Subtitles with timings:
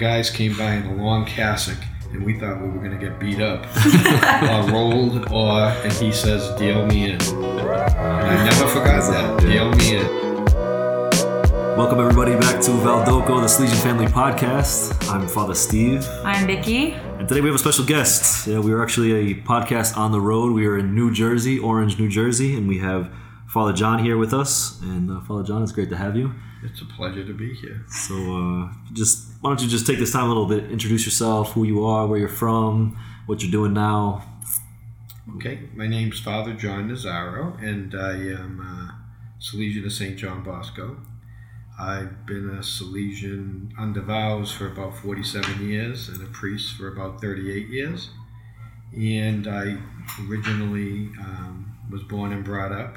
[0.00, 1.78] guys came by in a long cassock
[2.10, 3.64] and we thought we were going to get beat up
[4.42, 9.70] or rolled or and he says deal me in and i never forgot that deal
[9.76, 10.34] me in
[11.76, 15.08] Welcome everybody back to Valdocco, the Salesian Family Podcast.
[15.12, 16.90] I'm Father Steve, I'm Vicky.
[16.92, 18.48] and today we have a special guest.
[18.48, 20.52] Yeah, we are actually a podcast on the road.
[20.54, 23.12] We are in New Jersey, Orange, New Jersey, and we have
[23.48, 24.80] Father John here with us.
[24.82, 26.32] And uh, Father John, it's great to have you.
[26.64, 30.10] it's a pleasure to be here So, uh, just why don't you just take this
[30.10, 33.74] time a little bit, introduce yourself, who you are, where you're from, what you're doing
[33.74, 34.24] now.
[35.36, 38.98] okay my name's father john nazaro and i am a
[39.38, 40.96] salesian of st john bosco.
[41.78, 47.20] I've been a salesian under vows for about 47 years and a priest for about
[47.20, 48.08] 38 years.
[48.96, 49.76] And I
[50.26, 52.96] originally um, was born and brought up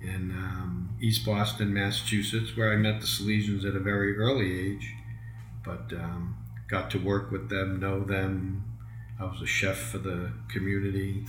[0.00, 4.94] in um, East Boston, Massachusetts, where I met the Salesians at a very early age,
[5.64, 6.36] but um,
[6.68, 8.64] got to work with them, know them.
[9.20, 11.26] I was a chef for the community,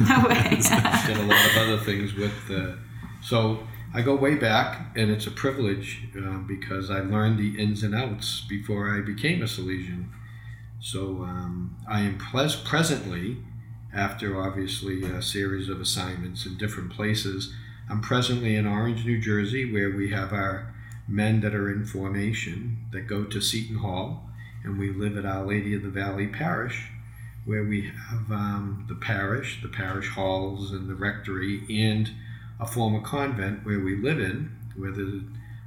[0.00, 0.48] No way.
[1.06, 2.78] did a lot of other things with the.
[3.20, 7.82] So I go way back, and it's a privilege uh, because I learned the ins
[7.82, 10.08] and outs before I became a Salesian.
[10.80, 13.38] So um, I am pres- presently,
[13.92, 17.52] after obviously a series of assignments in different places,
[17.88, 20.74] I'm presently in Orange, New Jersey, where we have our
[21.08, 24.28] men that are in formation that go to Seton Hall,
[24.64, 26.88] and we live at Our Lady of the Valley Parish,
[27.44, 32.10] where we have um, the parish, the parish halls, and the rectory, and
[32.58, 35.22] a former convent where we live in, where there's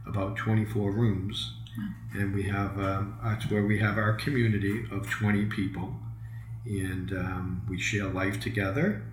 [0.05, 1.53] about 24 rooms.
[2.13, 5.95] And we have um, that's where we have our community of 20 people.
[6.65, 9.03] And um, we share life together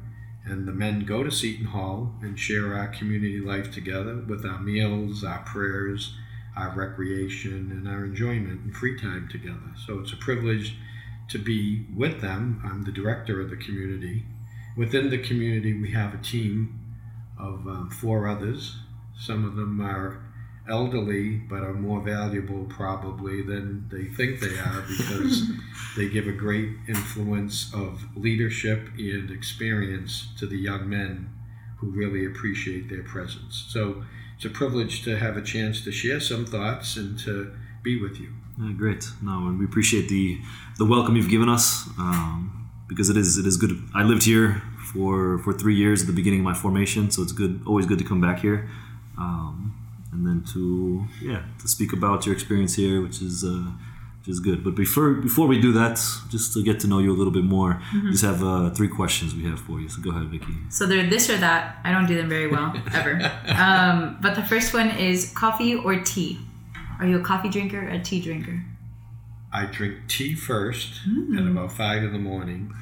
[0.47, 4.61] and the men go to seton hall and share our community life together with our
[4.61, 6.17] meals our prayers
[6.57, 9.75] our recreation and our enjoyment and free time together.
[9.87, 10.77] So it's a privilege
[11.29, 12.63] to be with them.
[12.65, 14.25] I'm the director of the community.
[14.77, 16.81] Within the community we have a team
[17.39, 18.79] of um, four others.
[19.19, 20.23] Some of them are
[20.69, 25.49] elderly but are more valuable probably than they think they are because
[25.97, 31.31] they give a great influence of leadership and experience to the young men
[31.79, 33.67] who really appreciate their presence.
[33.69, 34.03] So
[34.37, 38.19] it's a privilege to have a chance to share some thoughts and to be with
[38.21, 38.33] you.
[38.61, 39.09] Yeah, great.
[39.23, 40.39] No, and we appreciate the
[40.79, 43.83] the welcome you've given us um, because it is it is good.
[43.95, 44.63] I lived here
[44.93, 47.61] for for three years at the beginning of my formation, so it's good.
[47.67, 48.69] Always good to come back here,
[49.19, 49.75] um,
[50.13, 53.45] and then to yeah to speak about your experience here, which is.
[53.45, 53.73] Uh,
[54.21, 56.01] which is good, but before before we do that,
[56.31, 58.89] just to get to know you a little bit more, we just have uh, three
[58.89, 59.89] questions we have for you.
[59.89, 60.53] So go ahead, Vicky.
[60.69, 61.79] so they're this or that.
[61.85, 63.21] I don't do them very well, ever.
[63.57, 66.41] Um, but the first one is coffee or tea.
[66.99, 68.65] Are you a coffee drinker or a tea drinker?
[69.53, 71.01] I drink tea first
[71.39, 72.73] at about five in the morning,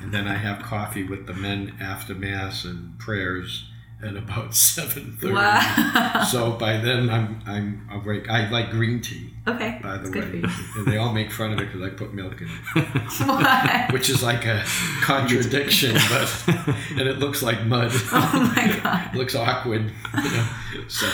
[0.00, 3.68] and then I have coffee with the men after mass and prayers
[4.02, 5.34] at about seven thirty.
[5.34, 6.24] Wow.
[6.30, 8.28] So by then I'm I'm awake.
[8.28, 9.78] I like green tea, Okay.
[9.82, 11.90] by the That's good for way, and they all make fun of it because I
[11.90, 14.64] put milk in it, which is like a
[15.02, 16.44] contradiction, but
[16.90, 17.90] and it looks like mud.
[18.12, 19.14] Oh my god.
[19.14, 19.92] It looks awkward.
[20.16, 20.48] You know?
[20.88, 21.08] So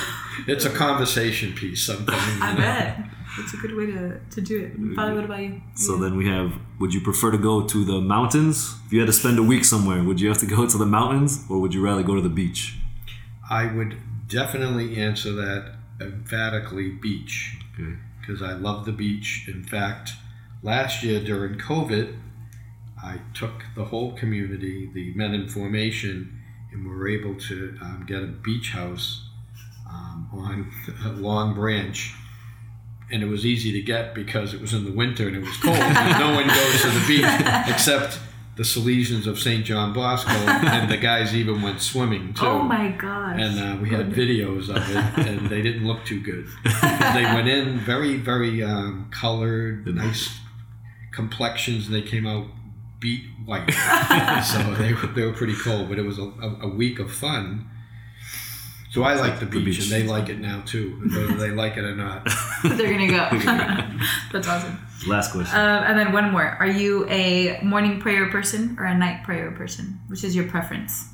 [0.46, 1.82] it's a conversation piece.
[1.84, 2.22] Sometimes.
[2.42, 2.58] I know.
[2.58, 3.00] bet.
[3.40, 4.96] It's a good way to, to do it.
[4.96, 5.60] Father, what about you?
[5.76, 6.00] So Yeah.
[6.02, 8.74] then we have would you prefer to go to the mountains?
[8.86, 10.86] If you had to spend a week somewhere, would you have to go to the
[10.86, 12.74] mountains or would you rather go to the beach?
[13.50, 13.96] I would
[14.28, 17.94] definitely answer that emphatically beach Okay.
[18.20, 19.46] because I love the beach.
[19.48, 20.12] In fact,
[20.62, 22.16] last year during COVID,
[23.02, 26.40] I took the whole community, the men in formation,
[26.72, 29.24] and we were able to um, get a beach house
[29.88, 30.72] um, on
[31.22, 32.14] Long Branch.
[33.10, 35.56] And it was easy to get because it was in the winter and it was
[35.56, 35.76] cold.
[35.76, 37.24] and no one goes to the beach
[37.68, 38.18] except
[38.58, 39.64] the Salesians of St.
[39.64, 43.40] John Bosco, and the guys even went swimming too Oh my gosh.
[43.40, 46.44] and uh, we had videos of it, and they didn't look too good.
[47.14, 50.40] they went in very, very um, colored, nice
[51.12, 52.48] complexions, and they came out
[52.98, 53.70] beat white.
[54.44, 57.12] so they were, they were pretty cold, but it was a, a, a week of
[57.12, 57.64] fun.
[58.90, 59.82] So I like the The beach, beach.
[59.82, 62.26] and they like it now too, whether they like it or not.
[62.64, 63.28] They're gonna go.
[64.32, 64.78] That's awesome.
[65.06, 65.56] Last question.
[65.58, 66.56] Um, and then one more.
[66.58, 70.00] Are you a morning prayer person or a night prayer person?
[70.08, 71.04] Which is your preference?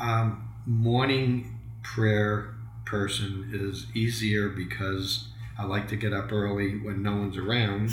[0.00, 2.54] Um, morning prayer
[2.84, 5.28] person is easier because
[5.58, 7.92] I like to get up early when no one's around.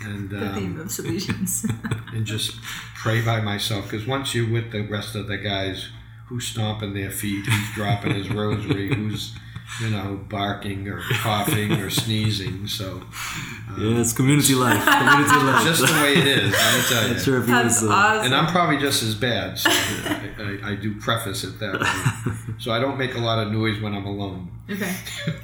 [0.00, 1.66] And The theme um, of solutions.
[2.12, 2.56] and just
[2.96, 3.84] pray by myself.
[3.90, 5.88] Because once you're with the rest of the guys,
[6.26, 9.34] who's stomping their feet, who's dropping his rosary, who's
[9.80, 12.66] you know, barking or coughing or sneezing.
[12.66, 14.84] So um, Yeah, it's community life.
[14.84, 15.64] Community life.
[15.64, 16.52] just the way it is.
[16.52, 17.18] Let me tell you.
[17.18, 18.26] Sure That's was, uh, awesome.
[18.26, 19.58] And I'm probably just as bad.
[19.58, 22.34] So I, I, I do preface it that way.
[22.58, 24.48] So I don't make a lot of noise when I'm alone.
[24.70, 24.94] Okay.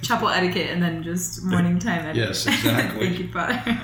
[0.01, 2.17] Chapel etiquette and then just morning time etiquette.
[2.29, 3.07] Yes, exactly.
[3.09, 3.83] Thank you, Father.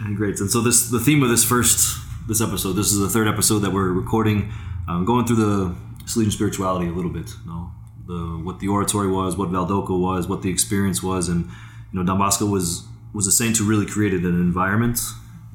[0.00, 0.40] And great.
[0.40, 2.72] And so this the theme of this first this episode.
[2.74, 4.52] This is the third episode that we're recording,
[4.88, 5.74] um, going through the
[6.04, 7.30] Salesian spirituality a little bit.
[7.44, 7.72] You know,
[8.06, 12.04] the what the oratory was, what Valdocco was, what the experience was, and you know,
[12.04, 14.98] Don Bosco was was a saint who really created an environment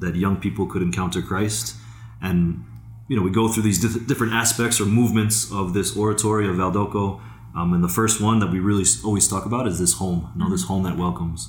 [0.00, 1.76] that young people could encounter Christ.
[2.22, 2.64] And
[3.08, 6.56] you know, we go through these dif- different aspects or movements of this oratory of
[6.56, 7.20] Valdocco.
[7.56, 10.32] Um, and the first one that we really always talk about is this home.
[10.34, 11.48] You know, this home that welcomes.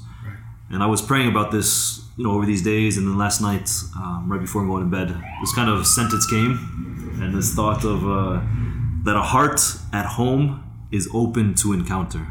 [0.70, 3.70] And I was praying about this, you know, over these days, and then last night,
[3.96, 5.10] um, right before going to bed,
[5.42, 8.42] this kind of sentence came, and this thought of uh,
[9.04, 9.62] that a heart
[9.94, 12.26] at home is open to encounter.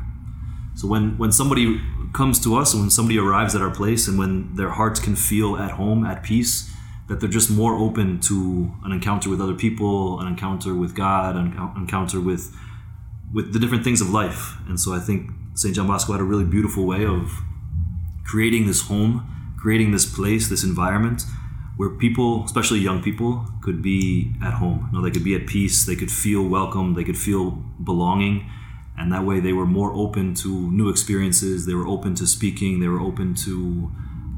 [0.75, 1.81] So when when somebody
[2.13, 5.17] comes to us, and when somebody arrives at our place, and when their hearts can
[5.17, 6.71] feel at home, at peace,
[7.09, 11.37] that they're just more open to an encounter with other people, an encounter with God,
[11.37, 11.47] an
[11.77, 12.57] encounter with
[13.33, 14.57] with the different things of life.
[14.69, 15.75] And so I think St.
[15.75, 17.33] John Bosco had a really beautiful way of
[18.25, 21.23] creating this home, creating this place, this environment
[21.76, 24.88] where people, especially young people, could be at home.
[24.93, 27.50] You know, they could be at peace, they could feel welcome, they could feel
[27.82, 28.49] belonging,
[28.97, 31.67] and that way they were more open to new experiences.
[31.67, 32.79] They were open to speaking.
[32.79, 33.91] They were open to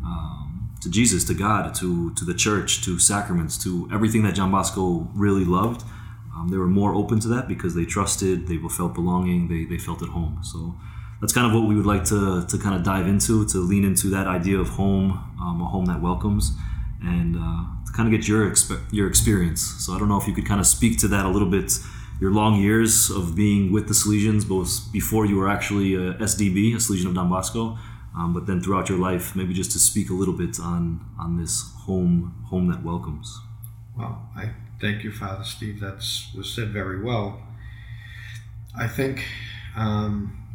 [0.04, 4.50] um, to Jesus, to God, to to the church, to sacraments, to everything that John
[4.50, 5.84] Bosco really loved.
[6.34, 9.78] Um, they were more open to that because they trusted, they felt belonging, they, they
[9.78, 10.40] felt at home.
[10.42, 10.74] So
[11.20, 13.84] that's kind of what we would like to, to kind of dive into, to lean
[13.84, 16.52] into that idea of home, um, a home that welcomes,
[17.02, 18.52] and uh, to kind of get your
[18.92, 19.62] your experience.
[19.78, 21.72] So I don't know if you could kind of speak to that a little bit,
[22.20, 26.74] your long years of being with the Salesians, both before you were actually a SDB,
[26.74, 27.78] a Salesian of Don Bosco,
[28.16, 31.36] um, but then throughout your life, maybe just to speak a little bit on on
[31.38, 33.40] this home home that welcomes.
[33.96, 35.80] Well, I thank you, Father Steve.
[35.80, 37.42] That's was said very well.
[38.78, 39.24] I think
[39.74, 40.45] um,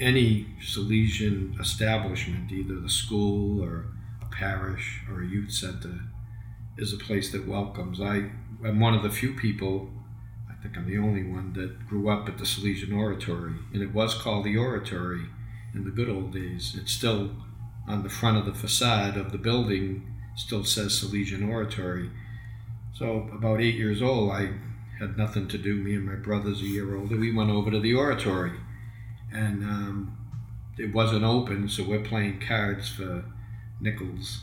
[0.00, 3.86] any Salesian establishment, either the school or
[4.20, 6.00] a parish or a youth center,
[6.76, 8.00] is a place that welcomes.
[8.00, 8.30] I
[8.64, 9.90] am one of the few people,
[10.50, 13.94] I think I'm the only one, that grew up at the Salesian Oratory, and it
[13.94, 15.26] was called the Oratory
[15.74, 16.76] in the good old days.
[16.78, 17.30] It's still
[17.86, 22.10] on the front of the facade of the building, still says Salesian Oratory.
[22.94, 24.54] So about eight years old, I
[24.98, 25.76] had nothing to do.
[25.76, 27.16] Me and my brother's a year older.
[27.16, 28.52] We went over to the oratory,
[29.34, 30.16] and um,
[30.78, 33.24] it wasn't open, so we're playing cards for
[33.80, 34.40] nickels.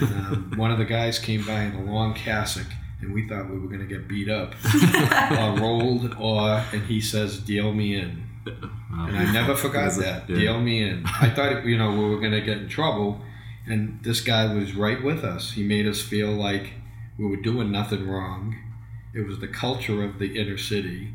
[0.00, 2.66] And um, one of the guys came by in a long cassock,
[3.00, 4.54] and we thought we were going to get beat up,
[5.38, 10.28] or rolled, or and he says, "Deal me in." And I never forgot that.
[10.28, 10.36] Yeah.
[10.36, 11.04] Deal me in.
[11.06, 13.20] I thought, you know, we were going to get in trouble.
[13.66, 15.52] And this guy was right with us.
[15.52, 16.72] He made us feel like
[17.16, 18.56] we were doing nothing wrong.
[19.14, 21.14] It was the culture of the inner city.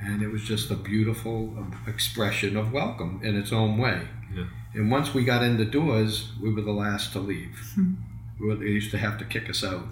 [0.00, 4.08] And it was just a beautiful um, expression of welcome in its own way.
[4.34, 4.46] Yeah.
[4.74, 7.72] And once we got in the doors, we were the last to leave.
[8.40, 9.86] we were, they used to have to kick us out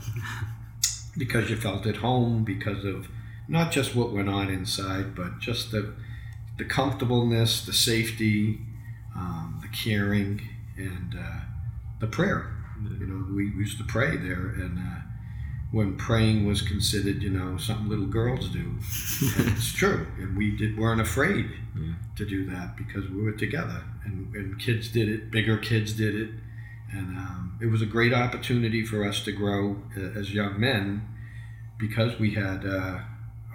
[1.17, 3.09] because you felt at home because of
[3.49, 5.95] not just what went on inside, but just the
[6.59, 8.61] the comfortableness, the safety,
[9.17, 10.41] um, the caring,
[10.77, 11.41] and uh,
[12.01, 12.55] the prayer.
[12.99, 15.01] You know, we used to pray there, and uh,
[15.73, 18.61] when praying was considered, you know, something little girls do,
[19.39, 21.95] and it's true, and we did weren't afraid Yeah.
[22.17, 26.15] to do that because we were together, and, and kids did it, bigger kids did
[26.15, 26.31] it,
[26.93, 31.09] and um, it was a great opportunity for us to grow uh, as young men
[31.79, 32.99] because we had uh,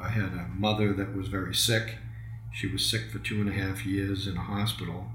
[0.01, 1.97] I had a mother that was very sick.
[2.51, 5.11] She was sick for two and a half years in a hospital,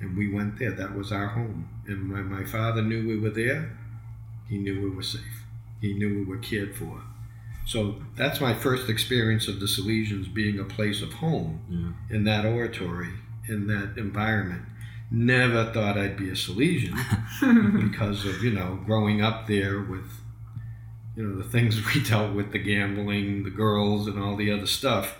[0.00, 0.72] and we went there.
[0.72, 1.68] That was our home.
[1.86, 3.76] And when my father knew we were there,
[4.48, 5.39] he knew we were safe.
[5.80, 7.02] He knew we were cared for.
[7.66, 12.16] So that's my first experience of the Salesians being a place of home Yeah.
[12.16, 13.10] in that oratory,
[13.48, 14.62] in that environment.
[15.10, 16.94] Never thought I'd be a Salesian
[17.90, 20.06] because of, you know, growing up there with,
[21.16, 24.66] you know, the things we dealt with the gambling, the girls, and all the other
[24.66, 25.16] stuff.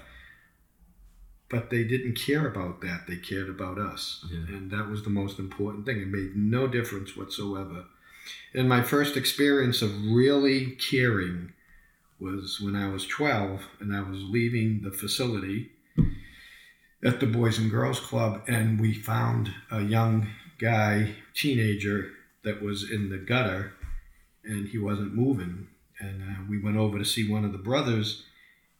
[1.49, 3.07] But they didn't care about that.
[3.09, 4.25] They cared about us.
[4.31, 4.57] Yeah.
[4.57, 6.00] And that was the most important thing.
[6.00, 7.87] It made no difference whatsoever.
[8.54, 11.52] And my first experience of really caring
[12.19, 15.71] was when I was 12 and I was leaving the facility
[17.02, 20.28] at the Boys and Girls Club, and we found a young
[20.59, 22.11] guy, teenager,
[22.42, 23.73] that was in the gutter,
[24.45, 25.69] and he wasn't moving.
[25.99, 28.25] And uh, we went over to see one of the brothers,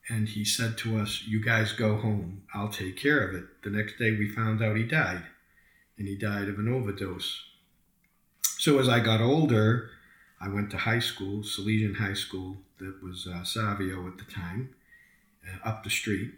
[0.09, 2.43] and he said to us, "You guys go home.
[2.55, 5.25] I'll take care of it." The next day, we found out he died,
[5.99, 7.50] and he died of an overdose.
[8.43, 9.91] So as I got older,
[10.41, 14.75] I went to high school, Salesian High School, that was uh, Savio at the time,
[15.47, 16.33] uh, up the street.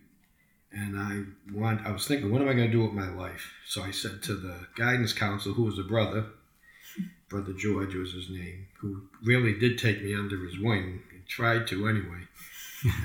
[0.73, 3.53] And I want, I was thinking, what am I going to do with my life?
[3.67, 6.27] So I said to the guidance counselor, who was a brother,
[7.29, 11.03] Brother George was his name, who really did take me under his wing.
[11.13, 12.27] He tried to anyway.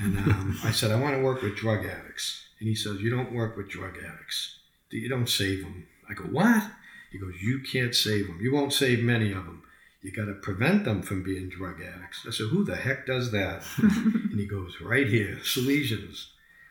[0.02, 2.44] And um, I said, I want to work with drug addicts.
[2.58, 4.58] And he says, You don't work with drug addicts.
[4.90, 5.86] You don't save them.
[6.08, 6.62] I go, What?
[7.10, 8.38] He goes, You can't save them.
[8.40, 9.62] You won't save many of them.
[10.02, 12.24] You got to prevent them from being drug addicts.
[12.26, 13.64] I said, Who the heck does that?
[13.78, 16.26] and he goes, Right here, Salesians.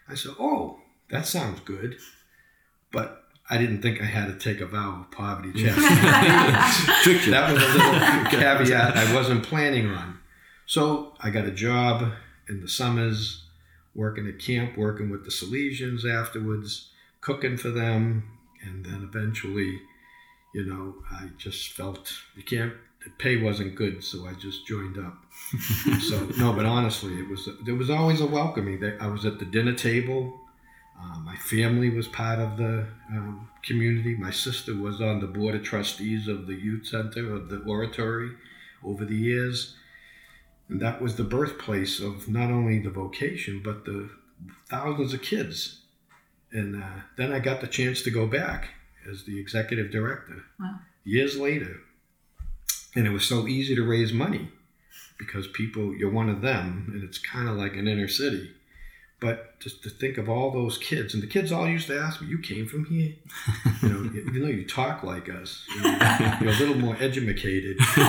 [0.08, 0.80] I said, Oh,
[1.10, 1.98] that sounds good.
[2.92, 5.82] But I didn't think I had to take a vow of poverty chastity.
[7.32, 10.20] that was a little caveat I wasn't planning on.
[10.66, 12.12] So I got a job
[12.50, 13.46] in the summers,
[13.96, 16.92] working at camp, working with the Salesians afterwards,
[17.22, 18.24] cooking for them,
[18.62, 19.80] and then eventually,
[20.58, 22.74] you know, I just felt you can't.
[23.04, 25.16] The pay wasn't good, so I just joined up.
[26.10, 28.84] so no, but honestly, it was there was always a welcoming.
[29.00, 30.42] I was at the dinner table.
[31.00, 34.16] Uh, my family was part of the um, community.
[34.18, 38.32] My sister was on the board of trustees of the youth center of the oratory
[38.84, 39.76] over the years.
[40.70, 44.10] And that was the birthplace of not only the vocation, but the
[44.66, 45.82] thousands of kids.
[46.52, 48.70] And uh, then I got the chance to go back
[49.12, 50.80] as the executive director Wow.
[51.04, 51.78] years later.
[52.96, 54.50] And it was so easy to raise money
[55.20, 58.52] because people, you're one of them, and it's kind of like an inner city.
[59.20, 62.22] But just to think of all those kids, and the kids all used to ask
[62.22, 63.16] me, "You came from here?"
[63.82, 67.78] You know, even though you talk like us, you know, you're a little more educated,
[67.98, 68.04] you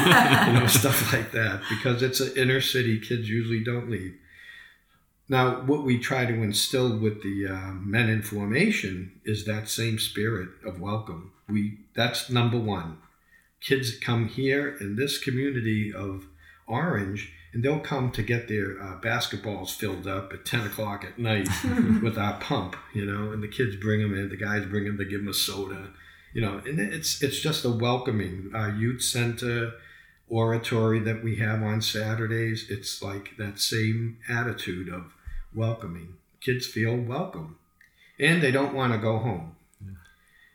[0.52, 1.62] know, stuff like that.
[1.70, 4.16] Because it's an inner city, kids usually don't leave.
[5.28, 9.98] Now, what we try to instill with the uh, men in formation is that same
[9.98, 11.32] spirit of welcome.
[11.48, 12.98] We that's number one.
[13.60, 16.26] Kids come here in this community of
[16.66, 21.18] Orange, and they'll come to get their uh, basketballs filled up at ten o'clock at
[21.18, 21.48] night
[22.02, 23.30] with our pump, you know.
[23.30, 25.90] And the kids bring them in, the guys bring them, they give them a soda,
[26.32, 26.62] you know.
[26.64, 28.50] And it's it's just a welcoming.
[28.54, 29.72] Our youth center
[30.30, 35.14] oratory that we have on Saturdays, it's like that same attitude of
[35.54, 36.14] welcoming.
[36.40, 37.56] Kids feel welcome,
[38.18, 39.52] and they don't want to go home.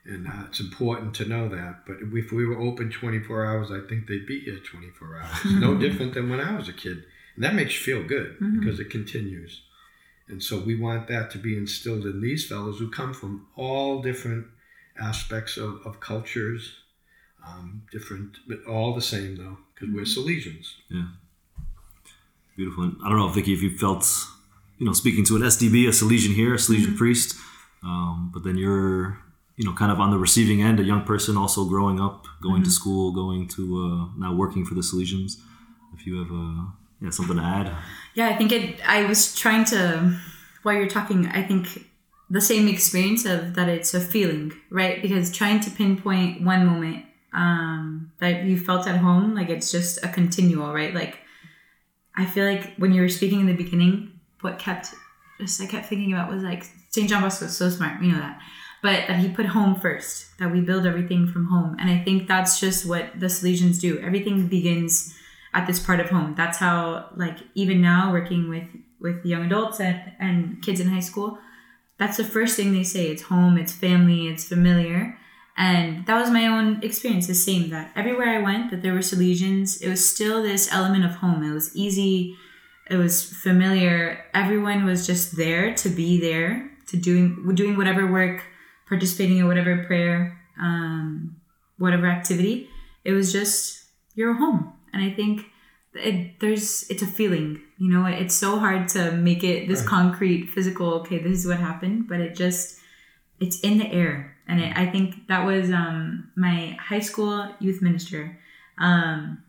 [0.05, 1.85] And uh, it's important to know that.
[1.87, 5.45] But if we were open 24 hours, I think they'd be here 24 hours.
[5.45, 7.05] no different than when I was a kid.
[7.35, 8.59] And that makes you feel good Mhm.
[8.59, 9.61] because it continues.
[10.27, 14.01] And so we want that to be instilled in these fellows who come from all
[14.01, 14.47] different
[14.99, 16.73] aspects of, of cultures,
[17.47, 20.73] um, different, but all the same though, because we're Salesians.
[20.89, 21.07] Yeah.
[22.57, 22.83] Beautiful.
[22.83, 24.05] And I don't know, Vicky, if you felt,
[24.83, 27.37] you know, speaking to an SDB, a Salesian here, a Salesian priest,
[27.85, 29.17] um, but then you're,
[29.55, 32.63] you know, kind of on the receiving end, a young person also growing up, going
[32.63, 35.37] to school, going to uh, now working for the Salesians.
[35.93, 36.65] If you have uh,
[36.99, 37.71] yeah, something to add.
[38.13, 38.85] Yeah, I think it.
[38.85, 40.19] I was trying to,
[40.63, 41.87] while you're talking, I think
[42.29, 45.01] the same experience of that it's a feeling, right?
[45.01, 50.03] Because trying to pinpoint one moment um, that you felt at home, like it's just
[50.03, 50.93] a continual, right?
[50.93, 51.19] Like
[52.17, 54.12] I feel like when you were speaking in the beginning,
[54.43, 54.93] what kept
[55.39, 57.09] just I kept thinking about was like St.
[57.09, 58.39] John Bosco is so smart, we know that.
[58.81, 61.77] But that he put home first, that we build everything from home.
[61.79, 63.97] And I think that's just what the Salesians do.
[63.99, 65.15] Everything begins
[65.53, 66.33] at this part of home.
[66.35, 68.67] That's how like even now working with
[68.99, 71.37] with young adults and, and kids in high school,
[71.97, 73.07] that's the first thing they say.
[73.07, 75.17] It's home, it's family, it's familiar.
[75.55, 78.99] And that was my own experience, the same that everywhere I went, that there were
[78.99, 81.43] Salesians, it was still this element of home.
[81.43, 82.35] It was easy,
[82.89, 84.23] it was familiar.
[84.33, 88.43] Everyone was just there to be there, to doing doing whatever work,
[88.87, 91.35] participating in whatever prayer, um,
[91.77, 92.69] whatever activity.
[93.03, 93.85] It was just
[94.15, 94.73] your home.
[94.93, 95.45] And I think
[95.93, 98.05] it, there's it's a feeling, you know.
[98.05, 99.89] It's so hard to make it this Right.
[99.89, 100.93] concrete, physical.
[101.01, 102.79] Okay, this is what happened, but it just
[103.39, 107.81] it's in the air, and it, I think that was um, my high school youth
[107.81, 108.39] minister
[108.77, 109.43] um,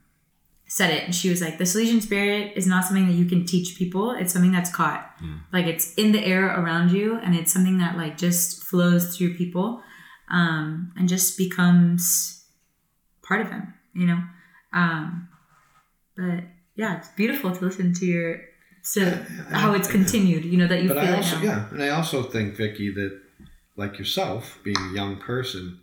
[0.74, 3.46] said it, and she was like, "The Salesian spirit is not something that you can
[3.46, 4.10] teach people.
[4.10, 5.02] It's something that's caught,
[5.52, 9.34] like it's in the air around you, and it's something that like just flows through
[9.36, 9.80] people,
[10.28, 12.44] um, and just becomes
[13.22, 14.20] part of them, you know."
[14.72, 15.28] Um,
[16.16, 16.42] but
[16.74, 18.40] yeah, it's beautiful to listen to your
[18.96, 20.44] Yeah, how it's continued.
[20.44, 22.92] You know that you but feel I it also, yeah, and I also think, Vicky,
[22.98, 23.20] that
[23.76, 25.78] like yourself, being a young person,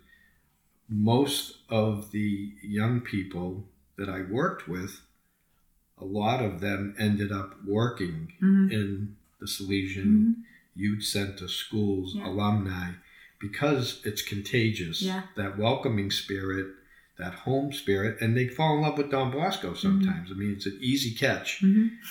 [0.90, 3.64] most of the young people
[4.02, 5.00] that I worked with,
[5.96, 8.72] a lot of them ended up working Mhm.
[8.72, 10.34] in the Salesian Mhm.
[10.74, 12.26] Youth Center schools Yeah.
[12.26, 12.92] alumni
[13.38, 15.02] because it's contagious.
[15.02, 15.22] Yeah.
[15.36, 16.66] That welcoming spirit,
[17.18, 20.30] that home spirit, and they fall in love with Don Bosco sometimes.
[20.32, 21.60] I mean, it's an easy catch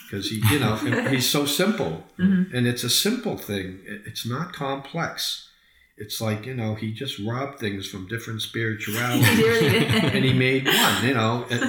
[0.06, 0.76] because he, you know,
[1.10, 2.54] he's so simple, Mhm.
[2.54, 3.80] and it's a simple thing.
[3.86, 5.50] It's not complex.
[5.98, 10.16] It's like you know, he just robbed things from different spiritualities He really did.
[10.16, 11.46] and he made one, you know.
[11.50, 11.62] And,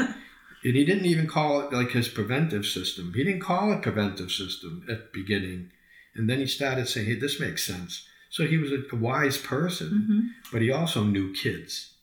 [0.65, 3.13] and he didn't even call it like his preventive system.
[3.15, 5.71] He didn't call it preventive system at the beginning.
[6.15, 8.07] And then he started saying, hey, this makes sense.
[8.31, 10.51] So he was a, a wise person, Mhm.
[10.53, 11.95] but he also knew kids.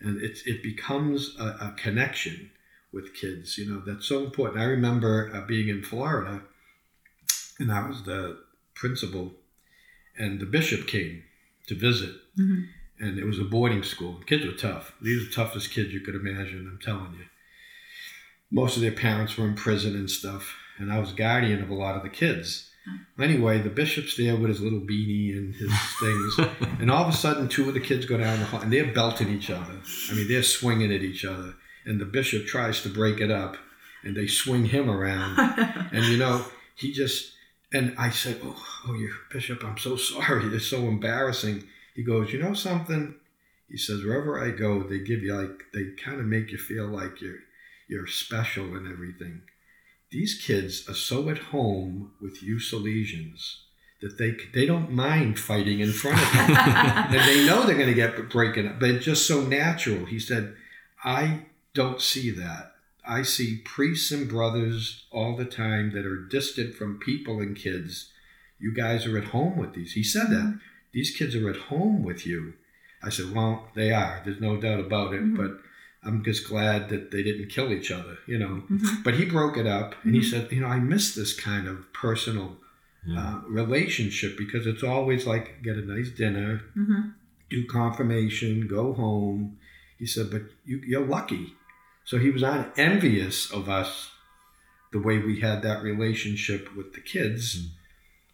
[0.00, 2.50] And it, it becomes a, a connection
[2.92, 4.60] with kids, you know, that's so important.
[4.60, 6.40] I remember uh, being in Florida,
[7.58, 8.38] and I was the
[8.74, 9.34] principal,
[10.16, 11.22] and the bishop came
[11.68, 12.66] to visit Mhm.
[12.98, 14.14] and it was a boarding school.
[14.26, 14.92] Kids were tough.
[15.00, 16.66] These are the toughest kids you could imagine.
[16.70, 17.26] I'm telling you.
[18.50, 21.74] Most of their parents were in prison and stuff, and I was guardian of a
[21.74, 22.64] lot of the kids.
[23.20, 25.70] Anyway, the bishop's there with his little beanie and his
[26.00, 26.36] things,
[26.80, 28.90] and all of a sudden, two of the kids go down the hall, and they're
[28.92, 29.78] belting each other.
[30.10, 33.58] I mean, they're swinging at each other, and the bishop tries to break it up,
[34.02, 35.38] and they swing him around,
[35.92, 36.46] and you know,
[36.76, 37.34] he just
[37.72, 40.46] and I said, "Oh, oh, you bishop, I'm so sorry.
[40.54, 43.14] It's so embarrassing." He goes, "You know something?"
[43.68, 46.86] He says, "Wherever I go, they give you like they kind of make you feel
[46.86, 47.40] like you're
[47.88, 49.42] you're special and everything."
[50.10, 53.58] These kids are so at home with you Salesians
[54.00, 57.88] that they they don't mind fighting in front of you, and they know they're going
[57.88, 60.06] to get breaking up, but it's just so natural.
[60.06, 60.54] He said,
[61.04, 62.72] "I don't see that."
[63.08, 68.12] I see priests and brothers all the time that are distant from people and kids.
[68.60, 69.92] You guys are at home with these.
[69.92, 70.58] He said that.
[70.92, 72.54] These kids are at home with you.
[73.02, 74.20] I said, well, they are.
[74.24, 75.22] There's no doubt about it.
[75.22, 75.36] Mhm.
[75.36, 75.60] But
[76.02, 78.64] I'm just glad that they didn't kill each other, you know.
[78.70, 79.02] Mhm.
[79.04, 80.30] But he broke it up and he Mhm.
[80.30, 82.60] said, you know, I miss this kind of personal
[83.06, 83.20] Yeah.
[83.36, 87.12] uh, relationship because it's always like get a nice dinner, Mhm.
[87.48, 89.56] do confirmation, go home.
[89.98, 91.54] He said, but you, you're lucky.
[92.08, 94.12] So he was on envious of us,
[94.92, 97.56] the way we had that relationship with the kids.
[97.56, 97.66] Hmm.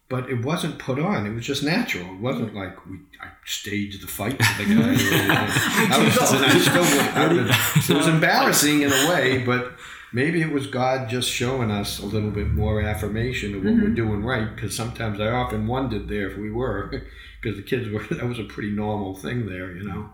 [0.07, 1.25] But it wasn't put on.
[1.25, 2.05] It was just natural.
[2.05, 2.57] It wasn't hmm.
[2.57, 4.95] like we I staged the fight the guy.
[5.93, 9.73] I was, I still, I was- it was embarrassing in a way, but
[10.13, 13.79] maybe it was God just showing us a little bit more affirmation of what we're
[13.81, 13.93] mm-hmm.
[13.93, 14.55] doing right.
[14.55, 17.03] Because sometimes I often wondered there if we were,
[17.41, 18.05] because the kids were.
[18.15, 20.11] That was a pretty normal thing there, you know.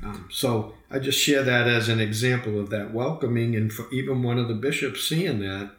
[0.00, 0.08] Hmm.
[0.08, 4.22] Um, so I just share that as an example of that welcoming, and for even
[4.22, 5.72] one of the bishops seeing that,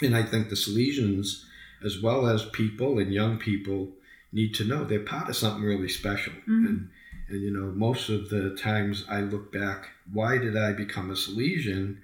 [0.00, 1.44] and I think the Salesians,
[1.84, 3.90] as well as people and young people,
[4.32, 6.32] need to know they're part of something really special.
[6.46, 6.66] Mhm.
[6.66, 6.88] And
[7.28, 11.14] and you know, most of the times I look back, why did I become a
[11.14, 11.98] Salesian?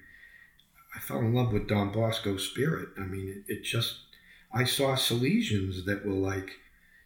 [0.95, 2.89] I fell in love with Don Bosco's spirit.
[2.97, 3.99] I mean, it, it just
[4.53, 6.51] I saw Salesians that were like,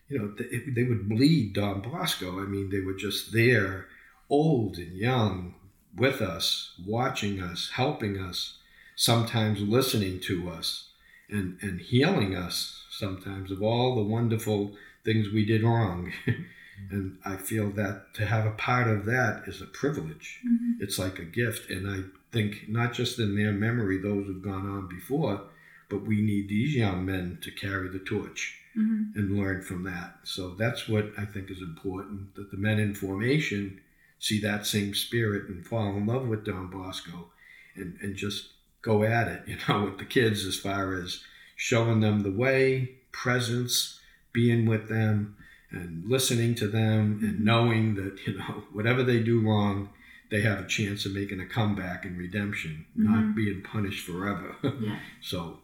[0.09, 2.41] you know, they, they would bleed Don Bosco.
[2.41, 3.87] I mean, they were just there,
[4.29, 5.55] old and young,
[5.95, 8.57] with us, watching us, helping us,
[8.95, 10.89] sometimes listening to us,
[11.29, 16.11] and and healing us sometimes of all the wonderful things we did wrong.
[16.91, 20.39] and I feel that to have a part of that is a privilege.
[20.47, 20.81] Mhm.
[20.81, 21.69] It's like a gift.
[21.71, 25.41] And I think not just in their memory, those who've gone on before,
[25.89, 29.15] but we need these young men to carry the torch Mhm.
[29.15, 30.19] and learn from that.
[30.23, 33.79] So that's what I think is important that the men in formation
[34.19, 37.29] see that same spirit and fall in love with Don Bosco
[37.75, 38.49] and, and just
[38.81, 41.23] go at it, you know, with the kids as far as
[41.55, 43.99] showing them the way, presence,
[44.33, 45.35] being with them,
[45.71, 49.89] and listening to them, and knowing that, you know, whatever they do wrong,
[50.29, 53.35] they have a chance of making a comeback and redemption, not Mhm.
[53.35, 54.55] being punished forever.
[54.81, 54.99] Yeah.
[55.21, 55.59] so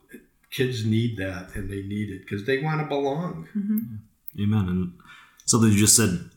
[0.51, 3.47] kids need that, and they need it because they want to belong.
[3.57, 3.99] Mhm.
[4.41, 4.67] Amen.
[4.69, 4.93] And
[5.45, 6.29] something you just said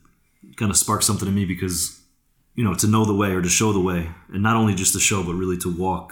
[0.55, 1.96] kind of sparked something in me because,
[2.57, 4.91] you know, to know the way or to show the way, and not only just
[4.93, 6.11] to show, but really to walk,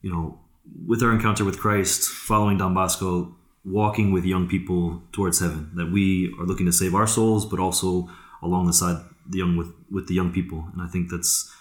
[0.00, 0.38] you know,
[0.86, 5.90] with our encounter with Christ, following Don Bosco, walking with young people towards heaven, that
[5.90, 8.08] we are looking to save our souls, but also
[8.42, 10.68] along the side the young with, with the young people.
[10.72, 11.52] And I think that's,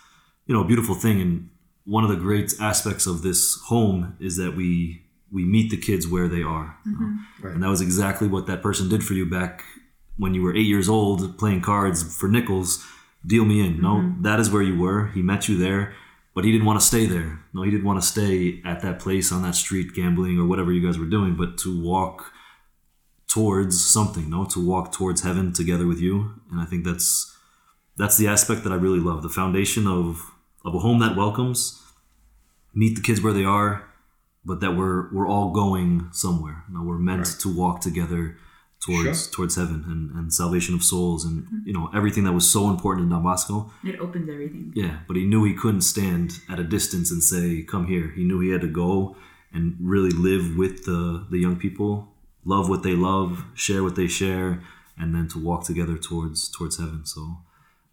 [0.45, 1.21] you know, a beautiful thing.
[1.21, 1.49] And
[1.85, 6.07] one of the great aspects of this home is that we we meet the kids
[6.07, 6.77] where they are.
[6.85, 7.17] you know.
[7.41, 7.53] Right.
[7.55, 9.63] And that was exactly what that person did for you back
[10.17, 12.85] when you were eight years old playing cards for nickels.
[13.25, 13.81] Deal me in.
[13.81, 14.21] No, mm-hmm.
[14.23, 15.07] that is where you were.
[15.07, 15.93] He met you there,
[16.35, 17.39] but he didn't want to stay there.
[17.53, 20.71] No, he didn't want to stay at that place on that street gambling or whatever
[20.71, 22.31] you guys were doing, but to walk
[23.27, 26.35] towards something, no, to walk towards heaven together with you.
[26.51, 27.35] And I think that's
[27.97, 29.21] that's the aspect that I really love.
[29.23, 30.31] The foundation of
[30.65, 31.81] of a home that welcomes,
[32.73, 33.85] meet the kids where they are,
[34.45, 36.63] but that we're we're all going somewhere.
[36.67, 37.39] You know, we're meant Right.
[37.39, 38.37] to walk together
[38.85, 39.31] towards Sure.
[39.35, 43.01] towards heaven and, and salvation of souls and you know everything that was so important
[43.05, 43.71] in Don Bosco.
[43.91, 44.65] It opens everything.
[44.75, 47.43] Yeah, but he knew he couldn't stand at a distance and say,
[47.73, 49.15] "Come here." He knew he had to go
[49.55, 51.91] and really live with the the young people,
[52.53, 53.29] love what they love,
[53.65, 54.49] share what they share,
[54.99, 57.01] and then to walk together towards towards heaven.
[57.05, 57.21] So,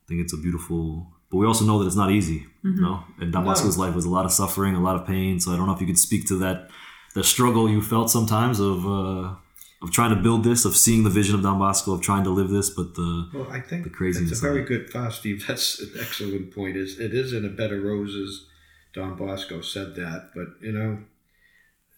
[0.03, 1.07] I think it's a beautiful.
[1.31, 2.41] But we also know that it's not easy.
[2.65, 3.51] You know, and Don No.
[3.85, 5.39] Life was a lot of suffering, a lot of pain.
[5.41, 6.69] So I don't know if you could speak to that,
[7.15, 9.35] the struggle you felt sometimes of uh,
[9.83, 12.31] of trying to build this, of seeing the vision of Don Bosco, of trying to
[12.31, 15.45] live this, but the Well, I think The craziness That's a very good thought, Steve.
[15.49, 16.77] That's an excellent point.
[16.77, 18.47] Is it is in a bed of roses.
[18.93, 20.99] Don Bosco said that, but you know,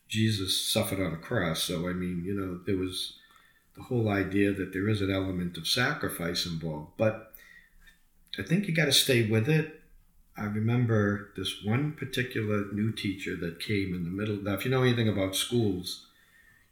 [0.08, 1.62] Jesus suffered on a cross.
[1.62, 3.14] So I mean, you know, there was
[3.76, 6.92] the whole idea that there is an element of sacrifice involved.
[6.96, 7.32] But
[8.38, 9.80] I think you got to stay with it.
[10.36, 14.36] I remember this one particular new teacher that came in the middle.
[14.36, 16.06] Now, if you know anything about schools,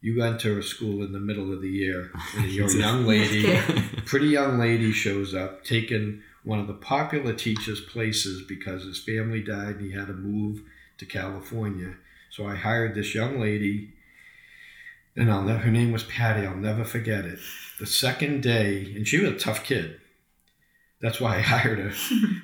[0.01, 3.61] you enter a school in the middle of the year, and you're a young lady
[4.11, 9.41] pretty young lady shows up taking one of the popular teachers' places because his family
[9.41, 10.63] died and he had to move
[10.99, 11.95] to California.
[12.31, 13.93] So I hired this young lady,
[15.15, 16.45] and I'll never, her name was Patty.
[16.45, 17.39] I'll never forget it.
[17.79, 20.01] The second day, and she was a tough kid.
[21.01, 21.93] That's why I hired her.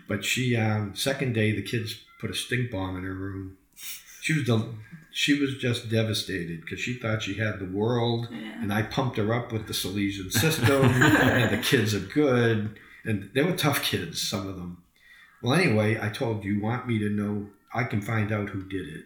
[0.06, 3.56] but she, um, second day, the kids put a stink bomb in her room.
[4.20, 4.68] She was the,
[5.18, 8.60] she was just devastated because she thought she had the world Yeah.
[8.62, 13.30] and I pumped her up with the Salesian system, and the kids are good, and
[13.32, 14.82] they were tough kids, some of them.
[15.42, 18.86] Well, anyway, I told you want me to know, I can find out who did
[18.88, 19.04] it,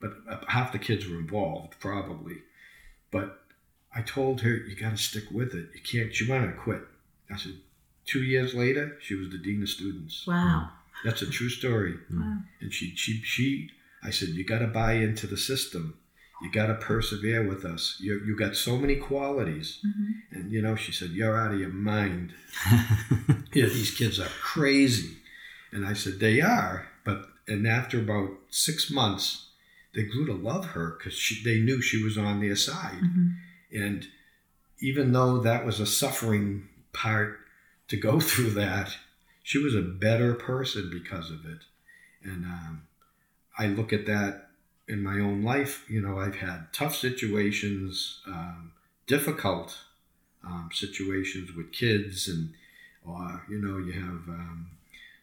[0.00, 2.36] but uh, half the kids were involved, probably.
[3.10, 3.42] But
[3.92, 5.70] I told her you got to stick with it.
[5.74, 6.14] You can't.
[6.14, 6.82] She wanted to quit.
[7.32, 7.54] I said,
[8.06, 10.24] two years later, she was the dean of students.
[10.24, 10.70] Wow.
[11.04, 11.96] That's a true story.
[12.12, 12.36] Wow.
[12.60, 13.70] And she, she, she,
[14.02, 15.98] I said, you got to buy into the system.
[16.42, 17.98] You got to persevere with us.
[18.00, 19.78] You, you got so many qualities.
[19.86, 20.12] Mhm.
[20.32, 22.32] And, you know, she said, you're out of your mind.
[23.52, 25.16] Yeah, these kids are crazy.
[25.72, 26.86] And I said, they are.
[27.04, 29.48] But, and after about six months,
[29.94, 33.00] they grew to love her because they knew she was on their side.
[33.02, 33.34] Mhm.
[33.72, 34.06] And
[34.80, 37.40] even though that was a suffering part
[37.88, 38.96] to go through that,
[39.42, 41.62] she was a better person because of it.
[42.22, 42.82] And um,
[43.62, 44.48] I look at that
[44.88, 45.84] in my own life.
[45.88, 48.72] You know, I've had tough situations, um,
[49.06, 49.78] difficult
[50.44, 52.54] um, situations with kids, and
[53.06, 54.70] or you know, you have um,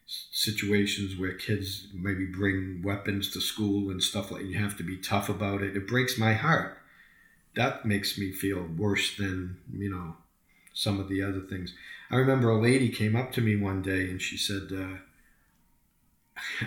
[0.06, 4.44] situations where kids maybe bring weapons to school and stuff like.
[4.44, 5.76] You have to be tough about it.
[5.76, 6.78] It breaks my heart
[7.58, 10.16] that makes me feel worse than you know
[10.74, 11.74] some of the other things.
[12.12, 14.98] I remember a lady came up to me one day and she said, uh,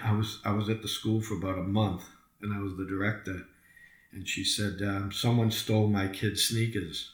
[0.04, 2.04] "I was I was at the school for about a month
[2.40, 3.46] and I was the director,
[4.12, 7.12] and she said um, someone stole my kid's sneakers."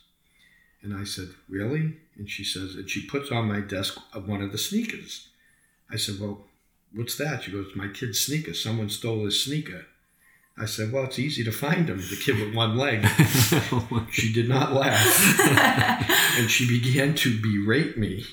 [0.82, 4.52] And I said, "Really?" And she says, and she puts on my desk one of
[4.52, 5.28] the sneakers.
[5.90, 6.44] I said, "Well,
[6.92, 8.54] what's that?" She goes, "My kid's sneaker.
[8.54, 9.86] Someone stole his sneaker."
[10.58, 11.98] I said, "Well, it's easy to find him.
[11.98, 13.06] The kid with one leg."
[14.12, 15.40] She did not laugh,
[16.38, 18.24] and she began to berate me.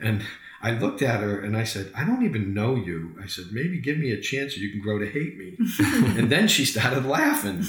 [0.00, 0.24] And
[0.60, 3.78] I looked at her and I said, "I don't even know you." I said, "Maybe
[3.78, 5.56] give me a chance, so you can grow to hate me."
[6.18, 7.64] and then she started laughing,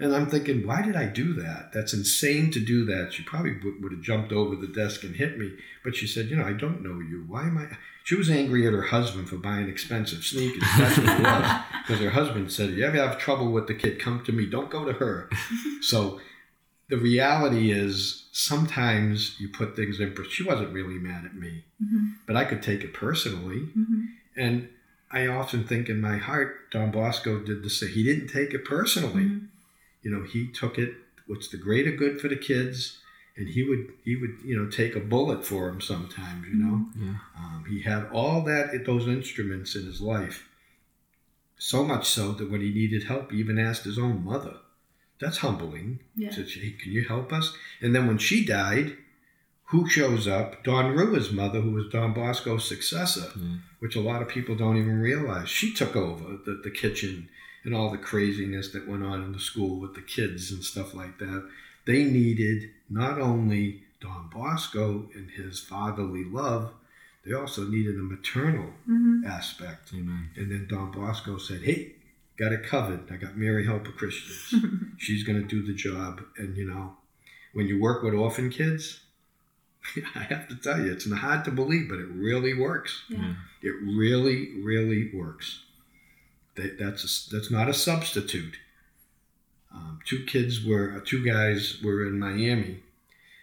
[0.00, 1.72] and I'm thinking, "Why did I do that?
[1.72, 5.14] That's insane to do that." She probably would, would have jumped over the desk and
[5.14, 5.52] hit me,
[5.84, 7.24] but she said, "You know, I don't know you.
[7.28, 10.68] Why am I?" She was angry at her husband for buying expensive sneakers.
[10.76, 11.60] That's what it was.
[11.86, 13.98] Because her husband said, if "You ever have trouble with the kid?
[13.98, 14.46] Come to me.
[14.46, 15.28] Don't go to her."
[15.82, 16.20] So
[16.88, 20.14] the reality is sometimes you put things in.
[20.14, 22.14] but She wasn't really mad at me, Mhm.
[22.26, 23.68] but I could take it personally.
[23.76, 24.08] Mhm.
[24.36, 24.68] And
[25.10, 27.90] I often think in my heart, Don Bosco did the same.
[27.90, 29.24] He didn't take it personally.
[29.24, 29.48] Mhm.
[30.02, 30.94] You know, he took it
[31.26, 32.98] what's the greater good for the kids,
[33.36, 36.46] and he would he would you know take a bullet for him sometimes.
[36.48, 37.16] You know, Yeah.
[37.38, 40.48] um, he had all that those instruments in his life.
[41.56, 44.56] So much so that when he needed help, he even asked his own mother.
[45.20, 46.00] That's humbling.
[46.16, 46.30] Yeah.
[46.32, 47.56] Said, hey, can you help us?
[47.80, 48.96] And then when she died,
[49.68, 50.62] who shows up?
[50.64, 53.56] Don Rua's mother, who was Don Bosco's successor, Yeah.
[53.78, 55.48] which a lot of people don't even realize.
[55.48, 57.28] She took over the, the kitchen
[57.64, 60.94] and all the craziness that went on in the school with the kids and stuff
[60.94, 61.48] like that.
[61.86, 66.72] They needed not only Don Bosco and his fatherly love,
[67.24, 69.24] they also needed a maternal Mhm.
[69.24, 69.92] aspect.
[69.94, 70.28] Amen.
[70.36, 71.93] And then Don Bosco said, Hey,
[72.38, 73.10] got it covered.
[73.10, 74.62] I got Mary Help of Christians.
[74.98, 76.22] She's going to do the job.
[76.36, 76.96] And, you know,
[77.52, 79.00] when you work with orphan kids,
[80.14, 83.02] I have to tell you, it's not hard to believe, but it really works.
[83.08, 83.34] Yeah.
[83.62, 85.62] It really, really works.
[86.56, 88.56] That, that's, a, that's not a substitute.
[90.04, 92.80] two kids were, uh, two guys were in Miami,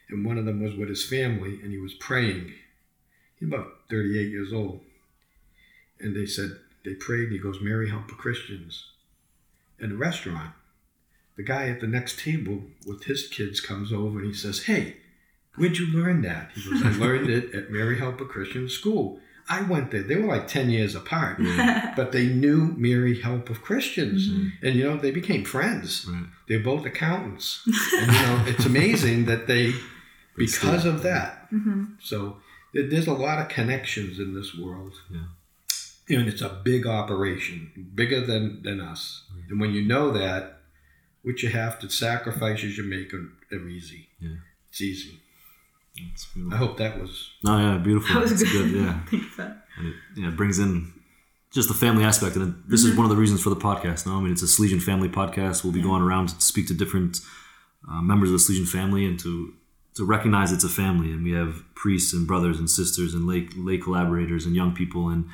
[0.10, 2.54] and one of them was with his family, and he was praying.
[3.36, 4.82] He's about 38 years old.
[6.00, 8.86] And they said, they prayed, and he goes, Mary, help the Christians.
[9.80, 10.54] In a restaurant,
[11.38, 14.98] the guy at the next table with his kids comes over and he says, Hey,
[15.56, 16.52] where'd you learn that?
[16.54, 19.20] He goes, I learned it at Mary Help of Christian School.
[19.50, 20.04] I went there.
[20.04, 21.38] They were like 10 years apart,
[21.96, 24.28] but they knew Mary Help of Christians.
[24.62, 26.06] And, you know, they became friends.
[26.08, 26.26] Right.
[26.48, 27.62] They're both accountants.
[27.98, 29.74] and, you know, it's amazing that they,
[30.38, 31.52] because of that.
[31.52, 31.86] Mm-hmm.
[32.00, 32.38] So
[32.74, 34.94] there's a lot of connections in this world.
[35.10, 35.22] Yeah.
[36.19, 39.24] And it's a big operation, bigger than, than us.
[39.50, 40.58] And when you know that,
[41.24, 44.08] what you have to sacrifices you make are, are easy.
[44.19, 44.36] Yeah.
[44.69, 45.19] It's easy.
[45.95, 48.13] It's I hope that was No, yeah, beautiful.
[48.15, 48.71] That was It's good.
[48.71, 48.84] good.
[48.84, 49.00] Yeah.
[49.06, 49.58] Think about it.
[49.78, 50.91] and it, yeah, it brings in
[51.54, 52.36] just the family aspect.
[52.38, 54.06] And it, this is one of the reasons for the podcast.
[54.06, 55.63] No, I mean it's a Salesian family podcast.
[55.63, 57.19] We'll be going around to speak to different
[57.89, 59.54] uh, members of the Salesian family and to
[59.95, 63.50] to recognize it's a family, and we have priests and brothers and sisters and lay
[63.58, 65.26] lay collaborators and young people, and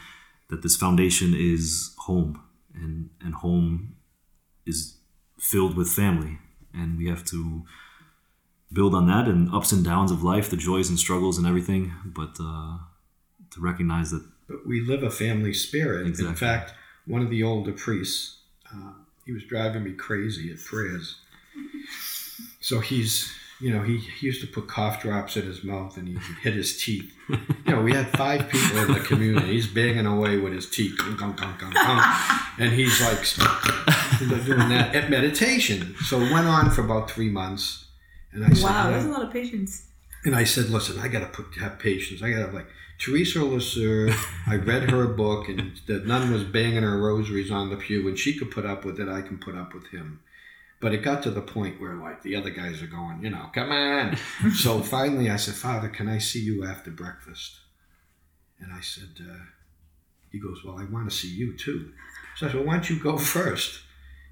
[0.49, 2.41] that this foundation is home,
[2.73, 3.95] and and home
[4.65, 4.97] is
[5.39, 6.39] filled with family,
[6.73, 7.63] and we have to
[8.71, 11.93] build on that and ups and downs of life, the joys and struggles and everything,
[12.05, 12.37] but.
[12.39, 12.77] Uh,
[13.51, 16.19] to recognize that but we live a family spirit.
[16.19, 16.73] In fact,
[17.05, 18.37] one of the older priests,
[18.73, 18.93] uh,
[19.25, 21.17] he was driving me crazy at prayers.
[22.61, 26.07] So he's, you know, he, he used to put cough drops in his mouth and
[26.07, 27.11] he hit his teeth.
[27.29, 29.53] You know, we had five people in the community.
[29.53, 30.97] He's banging away with his teeth,
[32.59, 33.19] and he's like
[34.45, 35.95] doing that at meditation.
[36.05, 37.85] So it went on for about three months.
[38.31, 39.87] And I said, Wow, "You that's a lot of patience.
[40.25, 42.21] and I said, listen, I got to put have patience.
[42.21, 42.67] I got to like
[42.99, 44.11] Teresa Lisieux.
[44.47, 48.17] I read her book, and the nun was banging her rosaries on the pew, and
[48.17, 49.09] she could put up with it.
[49.09, 50.19] I can put up with him.
[50.79, 53.49] But it got to the point where like the other guys are going, you know,
[53.53, 54.17] come on.
[54.55, 57.55] so finally, I said, Father, can I see you after breakfast?
[58.59, 59.45] And I said, uh,
[60.31, 61.91] he goes, well, I want to see you too.
[62.35, 63.81] So I said, well, why don't you go first?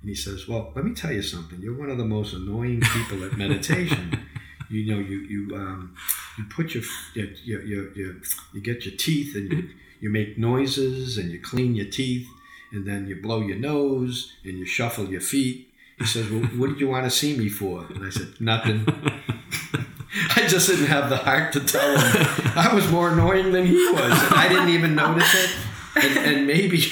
[0.01, 1.59] And he says, well, let me tell you something.
[1.61, 4.19] You're one of the most annoying people at meditation
[4.69, 5.95] you know you you um,
[6.37, 8.21] you put your you, you, you, you,
[8.53, 9.69] you get your teeth and you,
[10.01, 12.27] you make noises and you clean your teeth
[12.71, 16.69] and then you blow your nose and you shuffle your feet he says well what
[16.69, 17.85] did you want to see me for?
[17.93, 18.85] And i said nothing.
[20.37, 22.27] I just didn't have the heart to tell him.
[22.55, 25.55] I was more annoying than he was and i didn't even notice it.
[25.95, 26.83] And, and maybe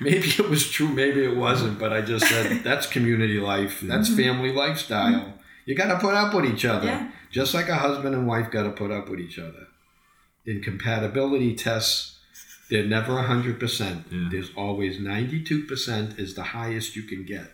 [0.00, 3.80] maybe it was true maybe it wasn't but i just said that's community life.
[3.80, 4.22] That's mm-hmm.
[4.22, 5.34] family lifestyle.
[5.64, 6.86] You got to put up with each other.
[6.86, 7.10] Yeah.
[7.30, 9.66] just like a husband and wife got to put up with each other.
[10.44, 12.12] In compatibility tests
[12.70, 14.28] they're never 100% Yeah.
[14.30, 17.52] there's always 92% is the highest you can get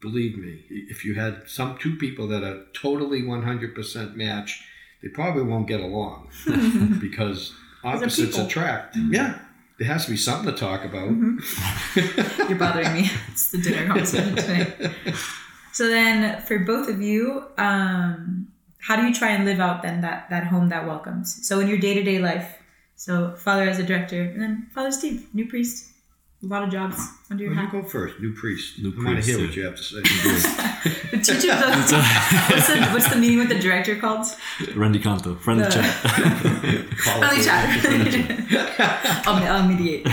[0.00, 4.64] believe me if you had some two people that are totally 100% match
[5.02, 6.28] they probably won't get along.
[7.00, 8.96] Because opposites attract.
[8.96, 9.38] Yeah.
[9.78, 11.10] There has to be something to talk about.
[12.48, 13.10] You're bothering me.
[13.32, 14.92] It's the dinner conversation tonight.
[15.72, 20.02] So then, for both of you, um, how do you try and live out then
[20.02, 21.46] that that home that welcomes?
[21.46, 22.58] So in your day to day life,
[22.96, 25.92] so father as a director, and then Father Steve, new priest,
[26.42, 26.96] a lot of jobs
[27.30, 27.82] under your Well, you hat.
[27.82, 30.00] go first new priest New i want to hear what you have to say
[31.10, 31.92] The teacher does.
[31.92, 34.26] what's, the, what's the meeting with the director called?
[34.74, 35.90] rendiconto, friendly The- chat.
[37.04, 37.66] Call Friendly chat.
[39.26, 40.06] I'll, I'll mediate.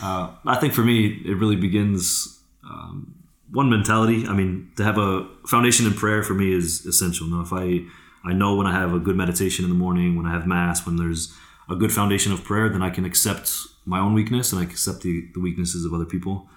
[0.00, 3.14] Uh, I think for me, it really begins um,
[3.50, 4.26] one mentality.
[4.28, 7.26] I mean, to have a foundation in prayer for me is essential.
[7.26, 7.84] Now, if I
[8.24, 10.86] I know when I have a good meditation in the morning, when I have mass,
[10.86, 11.34] when there's
[11.70, 13.52] a good foundation of prayer, then I can accept
[13.84, 16.48] my own weakness and I can accept the, the weaknesses of other people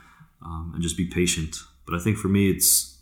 [0.44, 1.58] um, and just be patient.
[1.86, 2.98] But I think for me, it's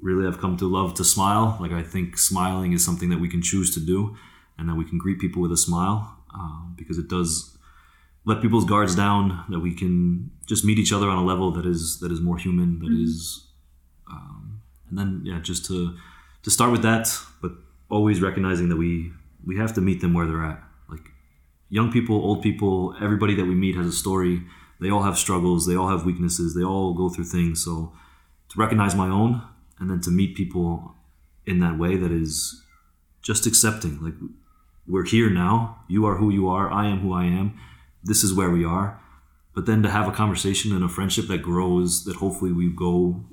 [0.00, 1.56] really I've come to love to smile.
[1.60, 4.16] Like I think smiling is something that we can choose to do,
[4.58, 7.56] and that we can greet people with a smile um, because it does
[8.24, 9.44] let people's guards down.
[9.48, 12.38] That we can just meet each other on a level that is that is more
[12.38, 12.80] human.
[12.80, 13.46] That is,
[14.10, 15.96] um, and then yeah, just to
[16.42, 17.08] to start with that,
[17.40, 17.52] but
[17.90, 19.12] always recognizing that we
[19.46, 20.62] we have to meet them where they're at.
[21.70, 24.42] Young people, old people, everybody that we meet has a story.
[24.80, 25.66] They all have struggles.
[25.66, 26.54] They all have weaknesses.
[26.54, 27.62] They all go through things.
[27.64, 27.92] So
[28.50, 29.42] to recognize my own
[29.78, 30.94] and then to meet people
[31.46, 32.62] in that way that is
[33.22, 34.14] just accepting like
[34.86, 35.80] we're here now.
[35.88, 36.70] You are who you are.
[36.72, 37.58] I am who i am.
[38.02, 39.00] This is where we are.
[39.54, 43.24] But then to have a conversation and a friendship that grows that hopefully we go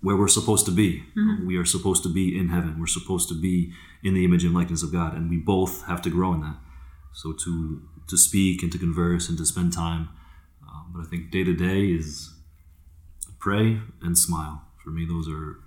[0.00, 1.04] where we're supposed to be.
[1.16, 1.46] Mm-hmm.
[1.46, 2.80] We are supposed to be in heaven.
[2.80, 5.14] We're supposed to be in the image and likeness of god.
[5.14, 6.56] And we both have to grow in that
[7.12, 10.08] so to to speak and to converse and to spend time
[10.66, 12.34] um, but i think day to day is
[13.38, 15.58] pray and smile for for me, those are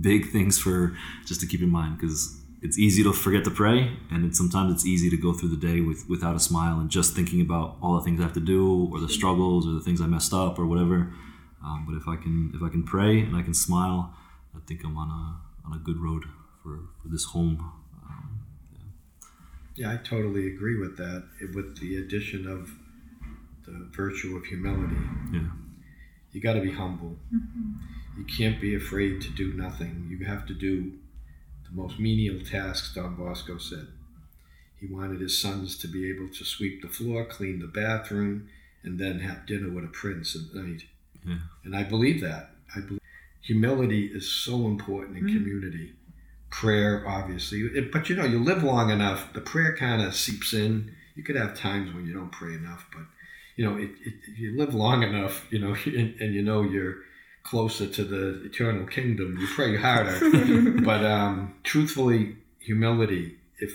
[0.00, 3.96] big things for just to keep in mind because it's easy to forget to pray,
[4.10, 6.90] and it's, sometimes it's easy to go through the day with without a smile and
[6.90, 9.80] just thinking about all the things I have to do, or the struggles, or the
[9.80, 11.12] things I messed up, or whatever.
[11.64, 14.14] Um, but if I can if I can pray and I can smile,
[14.54, 16.24] I think I'm on a on a good road
[16.62, 17.72] for, for this home.
[19.78, 21.22] Yeah, I totally agree with that.
[21.54, 22.68] With the addition of
[23.64, 24.96] the virtue of humility,
[25.32, 25.50] yeah,
[26.32, 27.16] you got to be humble.
[27.32, 28.18] Mm-hmm.
[28.18, 30.08] You can't be afraid to do nothing.
[30.10, 30.94] You have to do
[31.64, 32.92] the most menial tasks.
[32.92, 33.86] Don Bosco said.
[34.80, 38.48] He wanted his sons to be able to sweep the floor, clean the bathroom,
[38.82, 40.86] and then have dinner with a prince at night.
[41.24, 41.38] Yeah.
[41.64, 42.50] And I believe that.
[42.74, 43.00] I believe
[43.40, 45.36] humility is so important in mm-hmm.
[45.36, 45.92] community.
[46.50, 50.52] Prayer, obviously, It- but you know, you live long enough, the prayer kind of seeps
[50.54, 50.94] in.
[51.14, 53.02] You could have times when you don't pray enough, but
[53.56, 56.62] you know, it, it, if you live long enough, you know, and, and you know
[56.62, 56.96] you're
[57.42, 60.80] closer to the eternal kingdom, you pray harder.
[60.84, 63.36] but um, truthfully, humility.
[63.58, 63.72] If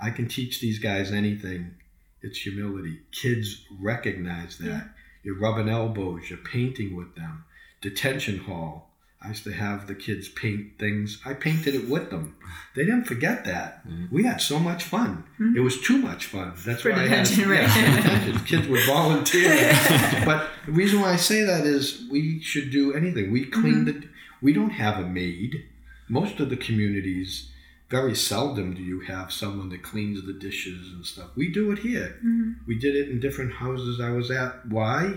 [0.00, 1.74] I can teach these guys anything,
[2.22, 3.00] it's humility.
[3.12, 4.90] Kids recognize that.
[5.24, 7.44] You're rubbing elbows, you're painting with them.
[7.80, 8.90] Detention hall.
[9.20, 11.20] I used to have the kids paint things.
[11.24, 12.36] I painted it with them.
[12.76, 13.86] They didn't forget that.
[13.86, 14.14] Mm-hmm.
[14.14, 15.24] We had so much fun.
[15.40, 15.56] Mm-hmm.
[15.56, 16.52] It was too much fun.
[16.64, 18.24] That's For why detention, I had, right.
[18.24, 18.46] yeah, for.
[18.46, 19.50] Kids would volunteer.
[20.24, 23.32] but the reason why I say that is we should do anything.
[23.32, 24.00] We clean mm-hmm.
[24.00, 24.08] the.
[24.40, 25.64] We don't have a maid.
[26.08, 27.50] Most of the communities,
[27.90, 31.30] very seldom do you have someone that cleans the dishes and stuff.
[31.36, 32.18] We do it here.
[32.66, 34.64] We did it in different houses I was at.
[34.66, 35.14] Why?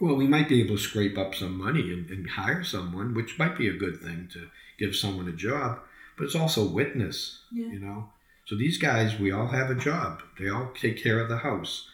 [0.00, 3.38] Well, we might be able to scrape up some money and, and hire someone, which
[3.38, 5.78] might be a good thing to give someone a job,
[6.16, 7.66] but it's also witness, Yeah.
[7.66, 8.08] you know?
[8.46, 10.22] So these guys, we all have a job.
[10.38, 11.88] They all take care of the house.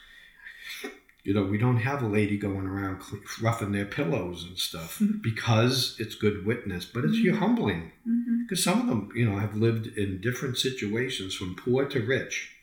[1.25, 3.03] You know, we don't have a lady going around
[3.42, 7.40] roughing their pillows and stuff because it's good witness, but it's you mm-hmm.
[7.40, 7.92] humbling.
[8.09, 8.42] Mm-hmm.
[8.45, 12.56] Because some of them, you know, have lived in different situations from poor to rich.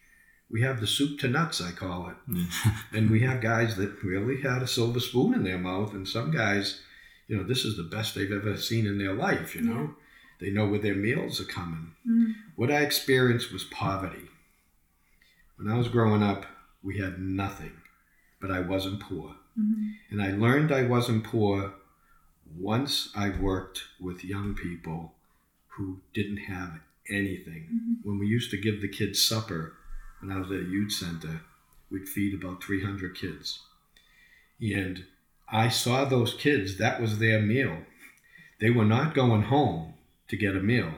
[0.54, 2.16] We have the soup to nuts, I call it.
[2.32, 2.46] yeah.
[2.46, 2.70] Hmm.
[2.98, 6.30] And we have guys that really had a silver spoon in their mouth, and some
[6.30, 6.80] guys,
[7.28, 9.96] you know, this is the best they've ever seen in their life, you know?
[10.40, 11.94] They know where their meals are coming.
[12.06, 12.32] Hmm.
[12.56, 14.30] What I experienced was poverty.
[15.58, 16.46] When I was growing up,
[16.84, 17.74] we had nothing,
[18.40, 19.36] but I wasn't poor.
[19.60, 19.90] Mm-hmm.
[20.12, 21.74] And I learned I wasn't poor
[22.60, 25.14] once I worked with young people
[25.70, 27.64] who didn't have anything.
[27.74, 28.10] Mm-hmm.
[28.10, 29.78] When we used to give the kids supper
[30.24, 31.42] when I was at a youth center,
[31.92, 33.60] we'd feed about 300 kids.
[34.62, 35.06] And
[35.52, 37.80] I saw those kids, that was their meal.
[38.60, 39.96] They were not going home
[40.30, 40.94] to get a meal.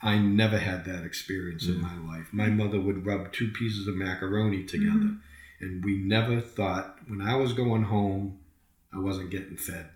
[0.00, 1.82] I never had that experience in mm.
[1.82, 2.28] my life.
[2.32, 5.64] My mother would rub two pieces of macaroni together, mm-hmm.
[5.64, 8.38] and we never thought when I was going home,
[8.94, 9.88] I wasn't getting fed.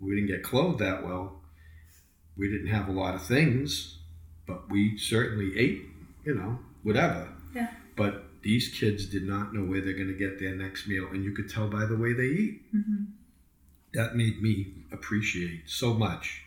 [0.00, 1.40] We didn't get clothed that well.
[2.36, 3.98] We didn't have a lot of things,
[4.46, 5.82] but we certainly ate,
[6.24, 7.28] you know, whatever.
[7.54, 7.70] Yeah.
[7.96, 11.24] But these kids did not know where they're going to get their next meal, and
[11.24, 12.74] you could tell by the way they eat.
[12.74, 13.04] Mm-hmm.
[13.94, 16.42] That made me appreciate so much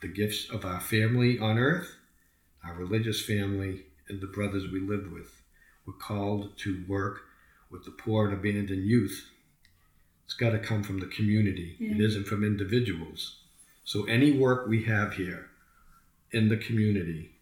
[0.00, 1.96] the gifts of our family on earth,
[2.64, 5.30] our religious family, and the brothers we lived with.
[5.86, 7.22] We're called to work
[7.70, 9.30] with the poor and abandoned youth.
[10.26, 11.76] It's got to come from the community.
[11.80, 12.06] It Yeah.
[12.06, 13.42] isn't from individuals.
[13.84, 15.50] So any work we have here
[16.32, 17.33] in the community,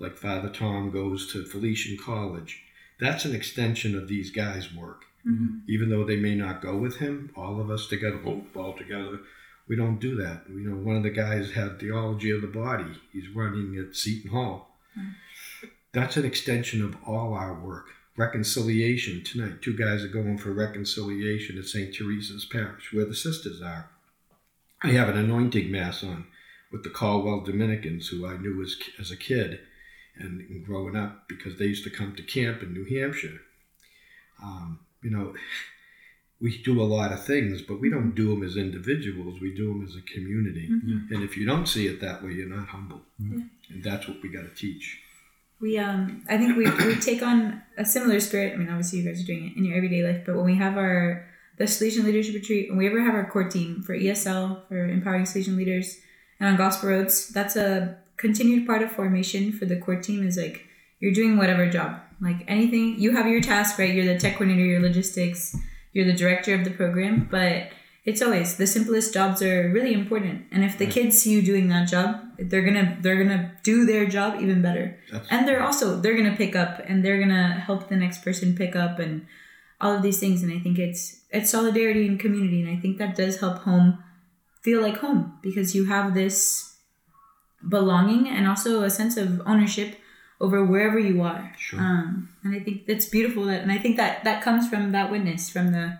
[0.00, 2.62] like Father Tom goes to Felician College,
[2.98, 5.04] that's an extension of these guys' work.
[5.26, 5.58] Mm-hmm.
[5.68, 8.18] Even though they may not go with him, all of us together,
[8.56, 9.20] all together,
[9.68, 10.44] we don't do that.
[10.48, 12.90] You know, one of the guys had theology of the body.
[13.12, 14.74] He's running at Seton Hall.
[14.98, 15.68] Mm-hmm.
[15.92, 17.88] That's an extension of all our work.
[18.16, 19.60] Reconciliation tonight.
[19.60, 21.94] Two guys are going for reconciliation at St.
[21.94, 23.90] Teresa's Parish, where the sisters are.
[24.82, 26.26] I have an anointing mass on
[26.72, 29.60] with the Caldwell Dominicans, who I knew as, as a kid
[30.20, 33.40] and, and growing up because they used to come to camp in New Hampshire.
[34.42, 35.34] Um, you know,
[36.40, 39.40] we do a lot of things, but we don't do them as individuals.
[39.40, 40.68] We do them as a community.
[41.10, 43.02] And if you don't see it that way, you're not humble.
[43.18, 45.00] And that's what we got to teach.
[45.60, 48.54] We um I think we we take on a similar spirit.
[48.54, 50.56] I mean, obviously you guys are doing it in your everyday life, but when we
[50.56, 51.26] have our
[51.58, 55.24] the Salesian Leadership Retreat, when we ever have our core team for ESL for empowering
[55.24, 55.98] Salesian leaders
[56.40, 60.26] and on Gospel Roads, that's a continued part of formation for the core team.
[60.26, 60.66] Is like
[61.00, 63.94] you're doing whatever job, like anything you have your task, right?
[63.94, 65.56] You're the tech coordinator, your logistics,
[65.92, 67.68] you're the director of the program, but
[68.04, 70.46] it's always the simplest jobs are really important.
[70.52, 74.06] And if the kids see you doing that job, they're gonna they're gonna do their
[74.06, 77.88] job even better That's, and they're also they're gonna pick up and they're gonna help
[77.88, 79.26] the next person pick up and
[79.80, 82.98] all of these things and i think it's it's solidarity and community and i think
[82.98, 84.02] that does help home
[84.62, 86.69] feel like home because you have this
[87.68, 89.98] belonging and also a sense of ownership
[90.40, 91.52] over wherever you are.
[91.58, 91.80] Sure.
[91.80, 93.44] Um, and I think that's beautiful.
[93.44, 95.98] That and I think that that comes from that witness from the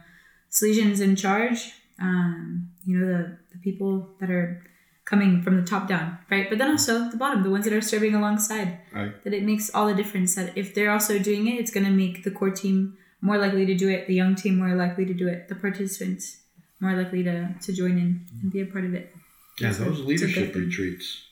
[0.51, 1.73] Salesians in charge.
[2.01, 4.65] Um, you know the the people that are
[5.05, 6.49] coming from the top down, right?
[6.49, 8.79] But then also the bottom, the ones that are serving alongside.
[8.93, 9.23] Right.
[9.25, 10.35] That it makes all the difference.
[10.37, 13.67] That if they're also doing it, it's going to make the core team more likely
[13.67, 16.39] to do it, the young team more likely to do it, the participants
[16.81, 19.15] more likely to to join in and be a part of it.
[19.61, 21.27] Yeah, those leadership retreats.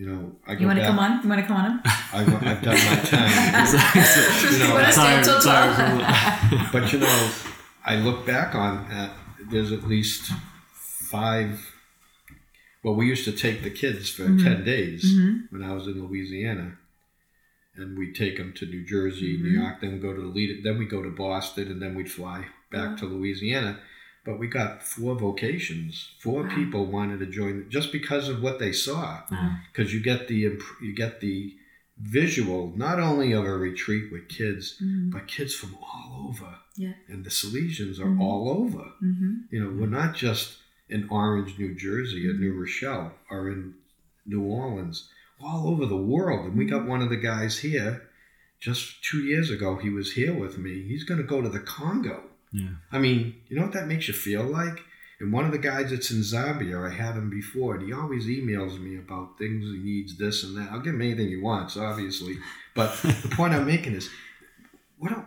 [0.00, 0.90] You know, I go You want to back.
[0.90, 1.22] come on?
[1.22, 1.64] You want to come on?
[1.64, 1.80] Them?
[1.84, 4.52] I, have done my time.
[4.52, 6.00] You know, wanna stay tired- until tired
[6.50, 6.68] 12.
[6.72, 7.30] but you know,
[7.84, 9.12] I look back on uh,
[9.50, 10.32] there's at least
[10.74, 11.50] five.
[12.82, 14.44] Well, we used to take the kids for Mm-hmm.
[14.46, 15.04] ten days
[15.50, 16.78] when I was in Louisiana,
[17.76, 19.60] and we'd take them to New Jersey, New Mm-hmm.
[19.60, 22.10] York, then we go to the lead, then we go to Boston, and then we'd
[22.10, 23.80] fly back to Louisiana.
[24.24, 26.10] But we got four vocations.
[26.18, 26.54] Four Wow.
[26.54, 29.56] people wanted to join just because of what they saw Wow.
[29.72, 30.36] because you get the
[30.82, 31.54] you get the
[31.98, 35.10] visual not only of a retreat with kids Mhm.
[35.10, 36.94] but kids from all over Yeah.
[37.08, 38.20] and the salesians are Mhm.
[38.20, 39.44] all over Mhm.
[39.50, 40.58] you know we're not just
[40.88, 43.74] in orange new jersey or new rochelle or in
[44.24, 45.10] new orleans
[45.40, 48.08] all over the world and we got one of the guys here
[48.58, 51.60] just two years ago he was here with me he's going to go to the
[51.60, 52.70] congo Yeah.
[52.90, 54.82] I mean, you know what that makes you feel like?
[55.20, 58.26] And one of the guys that's in Zambia, I had him before, and he always
[58.26, 60.72] emails me about things he needs, this and that.
[60.72, 62.38] I'll give him anything he wants, obviously.
[62.74, 64.08] But the point I'm making is,
[64.98, 65.12] what?
[65.12, 65.24] A, God,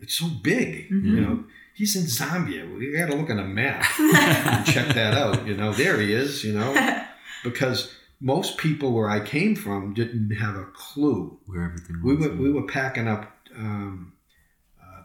[0.00, 0.90] it's so big.
[0.90, 1.44] You know,
[1.74, 2.78] he's in Zambia.
[2.78, 5.46] We got to look on a map and check that out.
[5.46, 6.44] You know, there he is.
[6.44, 7.04] You know,
[7.42, 12.34] because most people where I came from didn't have a clue Where everything we were
[12.34, 14.13] we were packing up um,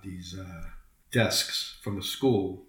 [0.04, 0.64] these uh,
[1.12, 2.64] desks from the school,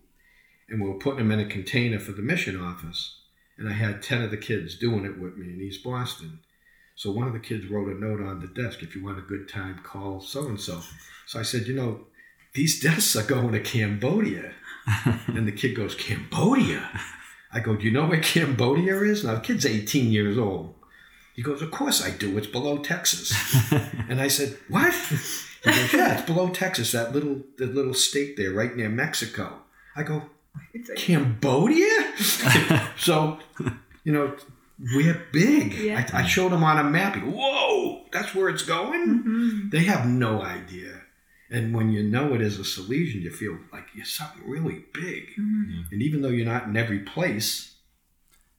[0.69, 3.19] and we were putting them in a container for the mission office.
[3.59, 6.41] And I had ten of the kids doing it with me in East Boston.
[6.95, 9.23] So one of the kids wrote a note on the desk: "If you want a
[9.23, 10.81] good time, call so and so."
[11.27, 12.07] So I said, "You know,
[12.55, 14.53] these desks are going to Cambodia."
[15.27, 16.89] and the kid goes, "Cambodia."
[17.53, 20.75] I go, "Do you know where Cambodia is?" Now the kid's 18 years old.
[21.41, 22.37] He goes, Of course I do.
[22.37, 23.33] It's below Texas.
[24.11, 24.95] and I said, What?
[25.65, 29.63] He goes, Yeah, it's below Texas, that little the little state there, right near Mexico.
[29.97, 30.23] I go,
[30.97, 32.15] Cambodia?
[32.99, 33.39] so,
[34.05, 34.37] you know,
[34.95, 35.75] we're big.
[35.75, 36.07] Yeah.
[36.13, 37.15] I, I showed them on a map.
[37.15, 39.23] Go, Whoa, that's where it's going?
[39.25, 39.71] Mhm.
[39.71, 41.03] They have no idea.
[41.51, 45.35] And when you know it as a Salesian, you feel like you're something really big.
[45.39, 45.91] Mhm.
[45.93, 47.75] And even though you're not in every place,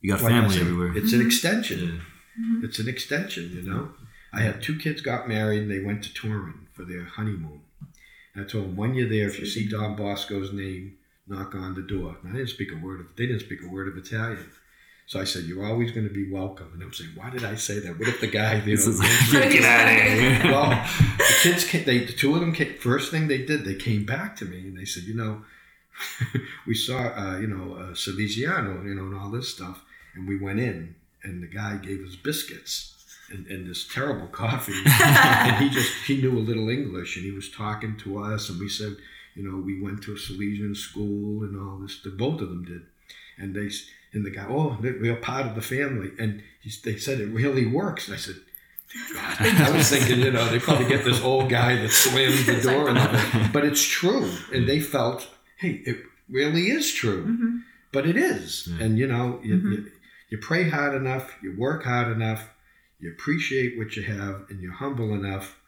[0.01, 0.97] you got like I family said, everywhere.
[0.97, 2.01] It's an extension.
[2.39, 2.63] Mhm.
[2.65, 3.93] It's an extension, you know.
[4.33, 7.61] I had two kids got married and they went to Turin for their honeymoon.
[8.33, 11.75] And I told them when you're there, if you see Don Bosco's name, knock on
[11.75, 12.17] the door.
[12.23, 14.49] And I didn't speak a word of they didn't speak a word of Italian.
[15.05, 16.71] So I said, You're always going to be welcome.
[16.73, 17.99] And I'm saying, Why did I say that?
[17.99, 20.39] What if the guy, you This know, is like, get out of here.
[20.51, 20.69] well,
[21.17, 24.05] the kids, came, they, the two of them, came, first thing they did, they came
[24.05, 25.43] back to me and they said, you know,
[26.67, 29.83] we saw, uh, you know, uh, Salesiano, you know, and all this stuff,
[30.15, 33.00] and we went in, and the guy gave us biscuits
[33.31, 37.31] and, and this terrible coffee, and he just he knew a little English, and he
[37.31, 38.95] was talking to us, and we said,
[39.35, 42.01] you know, we went to a Salesian school and all this.
[42.03, 42.81] The both of them did,
[43.37, 46.97] and they s- and the guy, oh, we're part of the family, and he, they
[46.97, 48.07] said it really works.
[48.07, 48.35] And I said.
[49.13, 52.59] God, I was thinking, you know, they probably get this old guy that slams the
[52.61, 53.49] door and everything.
[53.53, 54.29] But it's true.
[54.53, 57.23] And they felt, hey, it really is true.
[57.25, 57.61] Mhm.
[57.93, 58.67] But it is.
[58.67, 58.83] Yeah.
[58.83, 59.71] And, you know, you, Mhm.
[59.71, 59.91] you,
[60.31, 62.49] you pray hard enough, you work hard enough,
[63.01, 65.59] you appreciate what you have, and you're humble enough.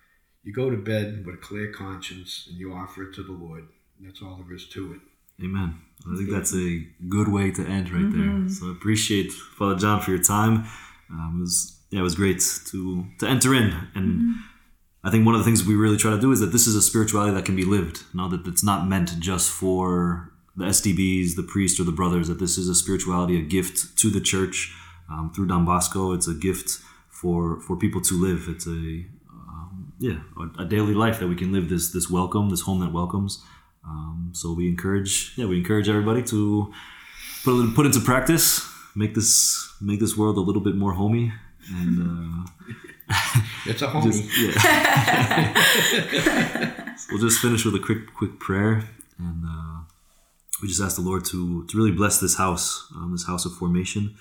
[0.44, 3.66] You go to bed with a clear conscience and you offer it to the Lord.
[4.00, 5.44] That's all there is to it.
[5.44, 5.80] Amen.
[6.12, 8.30] I think that's a good way to end right there.
[8.30, 8.52] Mhm.
[8.52, 10.66] So I appreciate Father John for your time.
[11.10, 14.36] Um, it was yeah, it was great to to enter in, and
[15.04, 16.76] I think one of the things we really try to do is that this is
[16.76, 18.04] a spirituality that can be lived.
[18.14, 22.28] Now that it's not meant just for the SDBs, the priests, or the brothers.
[22.28, 24.74] That this is a spirituality, a gift to the church
[25.10, 26.14] um, through Don Bosco.
[26.14, 26.80] It's a gift
[27.24, 28.42] for for people to live.
[28.54, 28.82] It's a
[29.32, 32.80] um, yeah, a, a daily life that we can live this this welcome, this home
[32.82, 33.42] that welcomes.
[33.86, 36.72] Um, so we encourage, yeah, we encourage everybody to
[37.44, 38.46] put a little, put into practice,
[38.96, 39.32] make this
[39.82, 41.32] make this world a little bit more homey,
[41.80, 42.44] and uh,
[43.66, 44.12] It's a homie.
[44.12, 44.56] just, yeah.
[46.96, 48.74] So we'll just finish with a quick quick prayer,
[49.18, 49.78] and uh,
[50.62, 53.54] we just ask the Lord to to really bless this house, um, this house of
[53.54, 54.16] formation,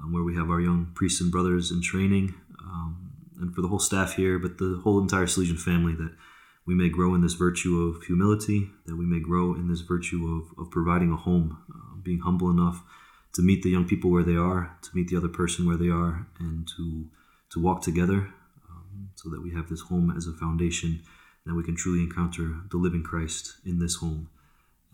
[0.00, 3.68] um, where we have our young priests and brothers in training, um, and for the
[3.68, 6.12] whole staff here, but the whole entire Salesian family that
[6.64, 10.26] we may grow in this virtue of humility, that we may grow in this virtue
[10.26, 12.82] of, of providing a home um, being humble enough
[13.34, 15.88] to meet the young people where they are, to meet the other person where they
[15.88, 17.06] are, and to
[17.50, 18.32] to walk together,
[18.70, 21.00] um, so that we have this home as a foundation,
[21.44, 24.30] that we can truly encounter the living Christ in this home.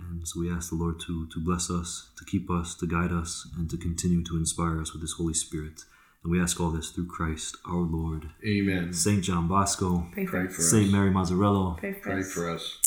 [0.01, 3.13] And so we ask the Lord to to bless us, to keep us, to guide
[3.13, 5.83] us, and to continue to inspire us with His Holy Spirit.
[6.23, 8.31] And we ask all this through Christ our Lord.
[8.45, 8.93] Amen.
[8.93, 10.71] Saint John Bosco, Pray for Pray us.
[10.71, 10.91] Saint.
[10.93, 12.33] Mary Mazzarello, Pray for Pray us.
[12.33, 12.79] for us.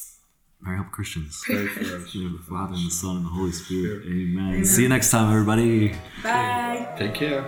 [0.62, 1.42] Mary Help Christians.
[1.46, 2.14] Pray for us.
[2.14, 4.04] In the name of the Father and the Son and the Holy Spirit.
[4.04, 4.16] Spirit.
[4.22, 4.66] Amen.
[4.66, 5.94] See you next time, everybody.
[6.24, 6.88] Bye.
[6.98, 7.42] Take care.